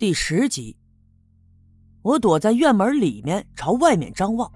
[0.00, 0.78] 第十集，
[2.00, 4.50] 我躲在院门里面，朝外面张望。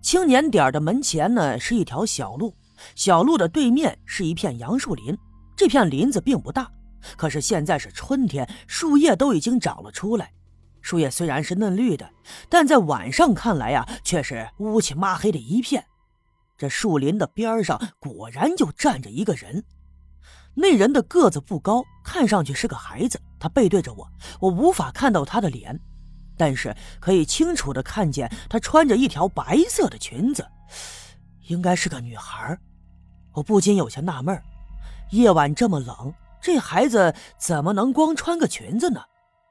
[0.00, 2.56] 青年点的门前呢是一条小路，
[2.94, 5.14] 小路的对面是一片杨树林。
[5.54, 6.72] 这片林子并不大，
[7.14, 10.32] 可是现在是春天，树叶都已经长了出来。
[10.80, 12.10] 树叶虽然是嫩绿的，
[12.48, 15.84] 但在晚上看来呀，却是乌漆抹黑的一片。
[16.56, 19.62] 这树林的边上果然就站着一个人。
[20.54, 23.20] 那人的个子不高，看上去是个孩子。
[23.38, 24.08] 他背对着我，
[24.40, 25.78] 我无法看到他的脸，
[26.36, 30.46] 但是可以清楚的看见他穿着一条白色的裙子，
[31.48, 32.58] 应该是个女孩。
[33.32, 34.40] 我不禁有些纳闷
[35.10, 39.02] 夜晚这么冷，这孩子怎么能光穿个裙子呢？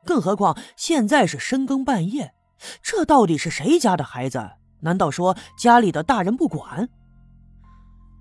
[0.06, 2.34] 更何况现在是深更半夜，
[2.82, 4.50] 这到底是谁家的孩子？
[4.80, 6.90] 难道说家里的大人不管？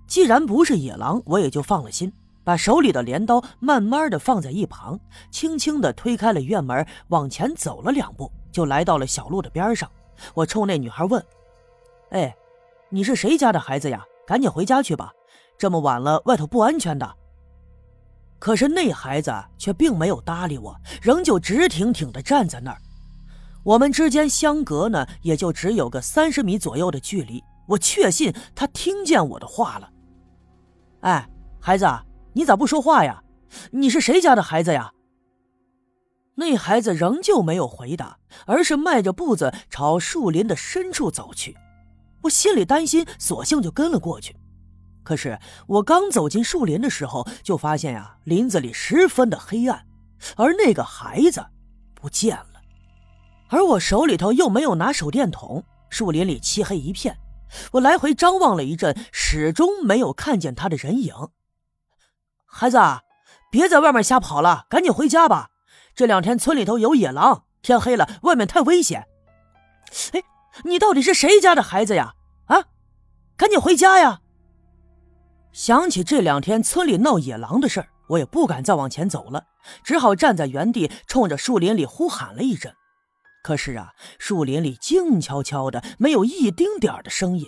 [0.07, 2.13] 既然不是野狼，我也就放了心。
[2.43, 4.99] 把手里的镰刀慢慢的放在一旁，
[5.31, 9.89] 轻轻的推开了院门，往前走了两步，就来到了小路的边上。
[10.33, 11.23] 我冲那女孩问
[12.11, 12.35] ：“哎，
[12.89, 14.03] 你是谁家的孩子呀？
[14.27, 15.11] 赶紧回家去吧，
[15.57, 17.15] 这么晚了，外头不安全的。”
[18.39, 22.77] 可是那孩子却并没有搭理我，仍旧直挺挺的站在那儿。
[23.63, 27.41] 我们之间相隔呢，也就只有个三十米左右的距离。
[27.67, 29.89] 我确信他听见我的话了。
[31.01, 31.25] 哎，
[31.61, 31.87] 孩子。
[32.33, 33.23] 你咋不说话呀？
[33.71, 34.91] 你是谁家的孩子呀？
[36.35, 38.17] 那孩子仍旧没有回答，
[38.47, 41.55] 而是迈着步子朝树林的深处走去。
[42.23, 44.35] 我心里担心，索性就跟了过去。
[45.03, 49.85] 可是我刚走进树林的时候，就发现呀，林子里十分的黑暗，
[50.35, 51.45] 而那个孩子
[51.93, 52.61] 不见了。
[53.49, 57.15] 而我手里头又没有拿手电筒，树林里漆黑一片。
[57.73, 61.13] 我来回张望了一阵，始终没有看见他的人影。
[62.55, 62.77] 孩子，
[63.49, 65.49] 别在外面瞎跑了，赶紧回家吧。
[65.95, 69.07] 这两天村里头有野狼，天黑了，外面太危险。
[70.11, 70.21] 哎，
[70.63, 72.13] 你到底是谁家的孩子呀？
[72.45, 72.65] 啊，
[73.35, 74.21] 赶紧回家呀！
[75.51, 79.45] 想起这两天村里闹野狼的事儿，我也不敢再往前走了，
[79.83, 82.71] 只好站在原地，冲着树林里呼喊了一阵。
[83.41, 87.47] 可是啊，树林里静悄悄的，没有一丁点的声音。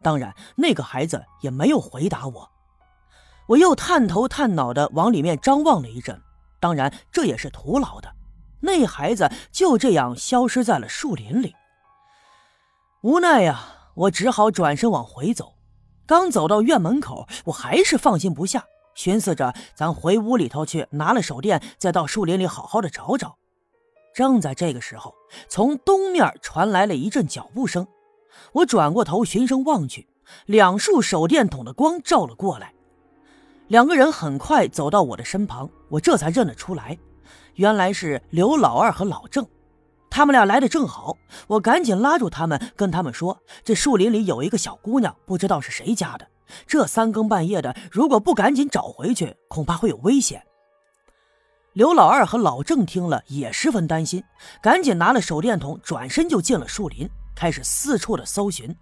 [0.00, 2.48] 当然，那个孩子也没有回答我。
[3.50, 6.22] 我又探头探脑的往里面张望了一阵，
[6.60, 8.08] 当然这也是徒劳的。
[8.60, 11.56] 那孩子就这样消失在了树林里。
[13.02, 13.60] 无奈呀，
[13.94, 15.54] 我只好转身往回走。
[16.06, 23.36] 刚走到院门口，我还是放心不下，寻思着咱回屋里头去，拿了手电，再到树林里好好的找找。
[24.14, 25.12] 正在这个时候，
[25.48, 27.84] 从东面传来了一阵脚步声。
[28.52, 30.08] 我转过头循声望去，
[30.46, 32.72] 两束手电筒的光照了过来。
[33.70, 36.98] 两个人很快走到我的身旁，我这才认了出来，
[37.54, 39.46] 原来是刘老二和老郑，
[40.10, 41.16] 他们俩来的正好，
[41.46, 46.26] 我赶紧拉住他们，跟他们说：“这树林里有一个小姑娘，不知道是谁家的，
[46.66, 50.44] 这三更半夜的，如果不赶紧找回去，恐怕会有危险。”
[51.72, 54.24] 刘老二和老郑听了也十分担心，
[54.60, 58.76] 赶紧拿了手电筒，转身就进了树林，开始四处的搜寻。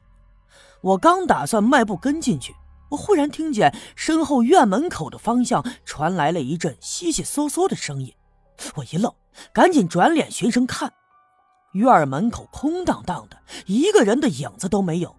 [0.80, 2.54] 我刚打算迈步跟进去。
[2.90, 8.14] 我忽然听见身后院门口的方向传来了一阵悉悉嗦嗦的声音，
[8.76, 9.12] 我一愣，
[9.52, 10.92] 赶紧转脸循声看，
[11.72, 15.14] 院门口空荡荡的，一个人的影子都没有。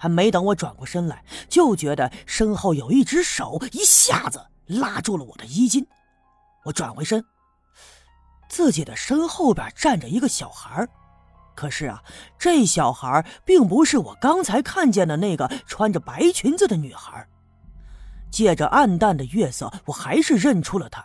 [0.00, 5.84] 还没等我转过身来，就觉得身后有一只手一下子拉住了我的衣襟。
[6.64, 7.24] 我转回身，
[8.48, 10.86] 自己的身后边站着一个小孩
[11.58, 12.04] 可是啊，
[12.38, 17.26] 这小孩并不是我刚才看见的那个穿着白裙子的女孩。
[18.30, 21.04] 借着暗淡的月色，我还是认出了他，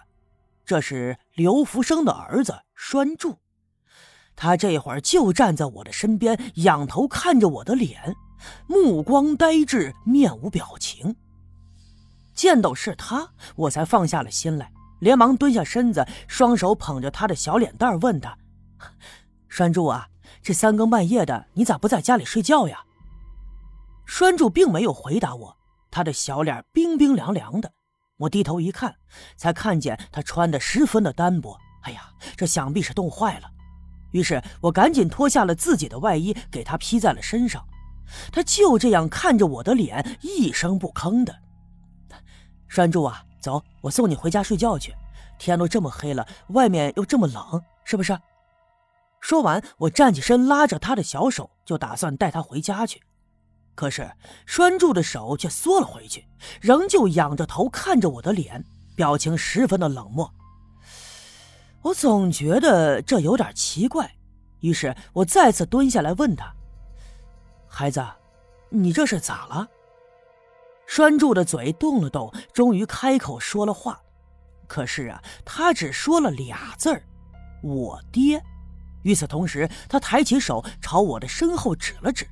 [0.64, 3.40] 这是刘福生的儿子栓柱。
[4.36, 8.16] 他这会儿就站在我的身边，仰头看着我的脸，
[8.68, 11.16] 目光呆滞，面无表情。
[12.36, 18.38] 见到是他，我才放下了心来，连忙蹲下身子，双手捧着他的小脸蛋，问他
[19.54, 20.08] ：“栓柱啊。”
[20.42, 22.84] 这三更半夜的，你咋不在家里睡觉呀？
[24.06, 25.56] 栓柱并没有回答我，
[25.90, 27.72] 他的小脸冰冰凉凉的。
[28.18, 28.96] 我低头一看，
[29.38, 31.58] 才看见他穿的十分的单薄。
[31.84, 33.50] 哎呀，这想必是冻坏了。
[34.12, 37.64] 于是我赶紧脱下了自己的外衣，给他披在了身上。
[38.32, 41.34] 他就这样看着我的脸，一声不吭的。
[42.68, 44.94] 栓柱啊，走，我送你回家睡觉去。
[45.38, 48.18] 天都这么黑了，外面又这么冷，是不是？
[49.24, 53.02] 说完，我站起身，拉着他的小手，就打算带他回家去。
[53.74, 54.12] 可是
[54.46, 56.28] 拴柱的手却缩了回去，
[56.60, 58.66] 仍旧仰着头看着我的脸，
[58.98, 60.30] 表情十分的冷漠。
[61.84, 64.14] 我总觉得这有点奇怪，
[64.60, 66.54] 于是我再次蹲下来问他
[67.66, 68.06] ：“孩子，
[68.72, 69.70] 你这是咋了？”
[70.86, 74.02] 栓柱的嘴动了动，终于开口说了话。
[74.68, 77.06] 可是啊，他只说了俩字儿
[77.64, 78.44] ：“我爹。”
[79.04, 82.28] 与此同时，他抬起手朝我的身后指了指。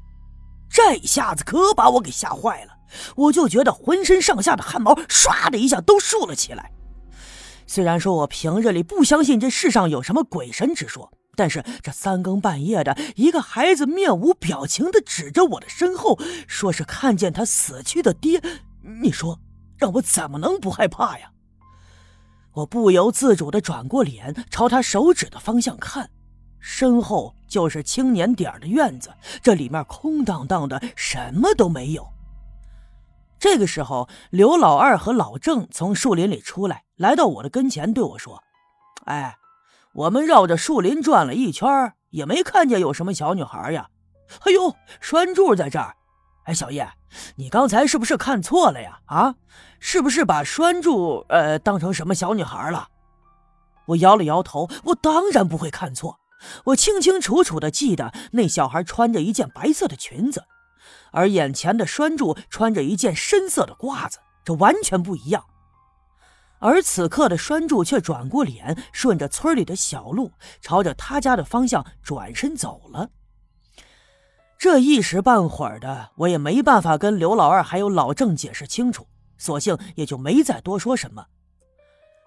[0.69, 2.71] 这一下子可把我给吓坏了，
[3.15, 6.71] 我就觉得浑身上下的汗毛唰的一下都竖了起来。
[7.67, 18.41] 虽然说我平日里不相信这世上有什么鬼神之说，但是这三更半夜的，一个孩子面无表情的指着我的身后，说是看见他死去的爹，
[19.01, 19.39] 你说
[19.77, 21.31] 让我怎么能不害怕呀？
[22.53, 26.09] 我不由自主的转过脸，朝他手指的方向看，
[26.61, 29.11] 身后就是青年点的院子，
[29.41, 32.07] 这里面空荡荡的，什么都没有。
[33.39, 38.41] 这个时候，刘老二和老郑从树林里出来，来到我的跟前，对我说
[39.05, 39.35] ：“哎，
[39.93, 41.67] 我们绕着树林转了一圈，
[42.11, 43.89] 也没看见有什么小女孩呀。
[44.45, 45.95] 哎呦，栓柱在这儿。
[46.43, 46.87] 哎，小叶，
[47.35, 48.99] 你刚才是不是看错了呀？
[49.05, 49.35] 啊，
[49.79, 52.87] 是不是把栓柱呃当成什么小女孩了？”
[53.87, 56.19] 我摇了摇头，我当然不会看错，
[56.65, 60.43] 我清清楚楚的记得那小孩穿着一件白色的裙子。
[61.11, 65.43] 而眼前的栓柱穿着一件深色的褂子，这完全不一样。
[66.59, 73.09] 而此刻的栓柱却转过脸，顺着村里的小路，朝着他家的方向转身走了。
[74.57, 81.25] 这一时半会儿的，我也没办法跟刘老二还有老郑解释清楚，索性也就没再多说什么。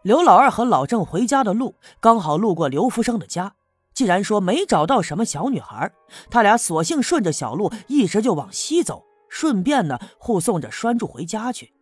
[0.03, 3.55] 刘老二和老郑回家的路，刚好路过刘福生的家。
[3.95, 5.91] 既然说没找到什么小女孩，
[6.29, 11.73] 他俩索性顺着小路一直就往西走，顺便呢护送着栓柱回家去。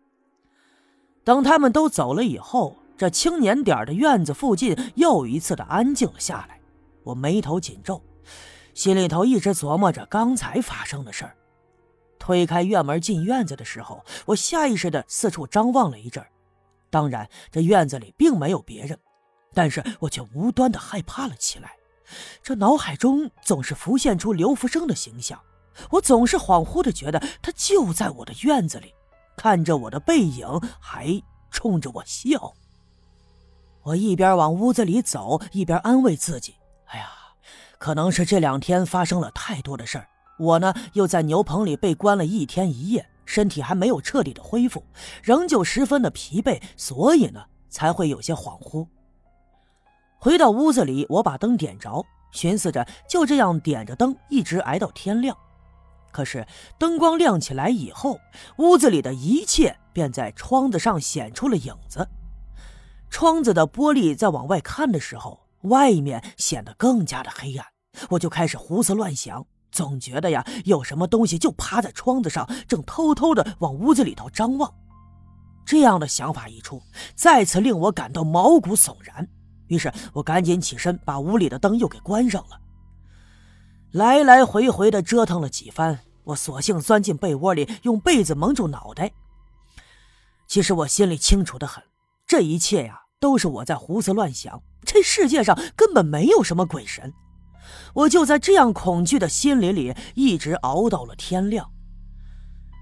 [1.23, 6.59] 等他们都走了以后，这青年点的院子附近又一次的安静了下来。
[7.03, 8.01] 我眉头紧皱，
[8.73, 11.35] 心里头一直琢磨着刚才发生的事儿。
[12.19, 16.23] 推开院门进院子的时候，我下意识的四处张望了一阵
[16.89, 18.97] 当然，这院子里并没有别人，
[19.53, 21.73] 但是我却无端的害怕了起来。
[22.41, 25.39] 这脑海中总是浮现出刘福生的形象，
[25.91, 28.93] 我总是恍惚的觉得他就在我的院子里，
[29.35, 30.47] 看着我的背影，
[30.79, 32.53] 还冲着我笑。
[33.83, 36.55] 我一边往屋子里走，一边安慰自己
[36.87, 37.09] ：“哎呀，
[37.77, 40.07] 可能是这两天发生了太多的事儿，
[40.39, 44.83] 我呢又在牛棚里被关了一天一夜，身体还没有彻底的恢复，
[45.21, 48.87] 仍旧十分的疲惫，所以呢才会有些恍惚。”
[50.23, 55.37] 回到屋子里，我把灯点着，寻思着就这样点着灯，一直挨到天亮。
[56.13, 56.47] 可是
[56.77, 58.17] 灯光亮起来以后，
[58.55, 62.07] 屋子里的一切便在窗子上显出了影子。
[63.09, 67.67] 窗子的玻璃在往外看的时候，外面显得更加的黑暗。
[68.11, 74.73] 我就开始胡思乱想，总觉得呀，有什么东西就趴在窗子上，正偷偷的往屋子里头张望。
[75.65, 76.81] 这样的想法一出，
[77.13, 79.27] 再次令我感到毛骨悚然。
[79.67, 82.59] 于是我赶紧起身，把屋里的灯又给关上了。
[83.91, 89.11] 来来回回的折腾了几番，我索性钻进被窝里，用被子蒙住脑袋。
[90.47, 91.83] 其实我心里清楚的很，
[92.27, 94.61] 这一切呀，都是我在胡思乱想。
[94.85, 97.13] 这世界上根本没有什么鬼神。
[97.93, 101.71] 我就在这样恐惧的心理里，一直熬到了天亮。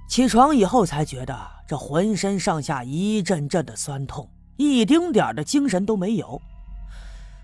[0.10, 6.42] 起床以后，才觉得这浑身上下一阵阵的酸痛，一丁点的精神都没有。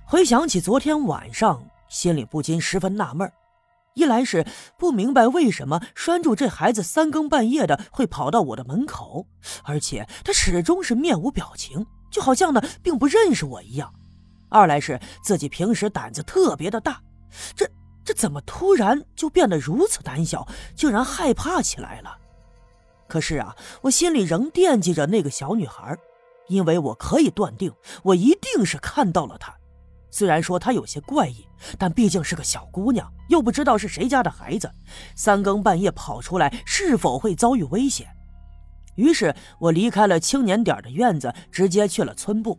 [0.09, 3.29] 回想起昨天晚上，心里不禁十分纳闷
[3.93, 4.47] 一来是
[4.77, 9.27] 不明白为什么拴住这孩子三更半夜的会跑到我的门口，
[9.65, 13.89] 而且他始终是面无表情，就好像呢并不认识我一样；
[14.47, 17.01] 二来是自己平时胆子特别的大，
[17.53, 17.69] 这
[18.05, 22.17] 这怎么突然就变得如此胆小，竟然害怕起来了？
[23.09, 25.97] 可是啊，我心里仍惦记着那个小女孩，
[26.47, 27.73] 因为我可以断定，
[28.03, 29.56] 我一定是看到了她。
[30.17, 31.45] 虽然说她有些怪异，
[31.77, 34.71] 但毕竟是个小姑娘，又不知道是谁家的孩子，
[35.15, 38.07] 三更半夜跑出来，是否会遭遇危险？
[38.95, 42.57] 于是我离开了青年点的院子，直接去了村部，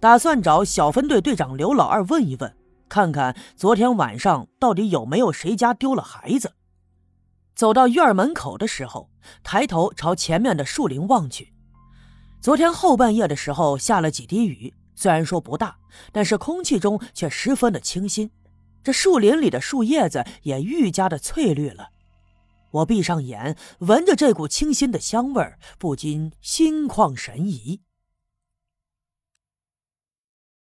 [0.00, 2.56] 打算找小分队队长刘老二问一问，
[2.88, 6.54] 看看昨天晚上到底有没有谁家丢了孩子。
[7.54, 9.10] 走到院门口的时候，
[9.42, 11.52] 抬头朝前面的树林望去，
[12.40, 14.72] 昨天后半夜的时候下了几滴雨。
[14.96, 15.76] 虽然说不大，
[16.10, 18.28] 但是空气中却十分的清新，
[18.82, 21.90] 这树林里的树叶子也愈加的翠绿了。
[22.72, 27.80] 我闭上眼，闻着这股清新的香味儿，不禁心旷神怡。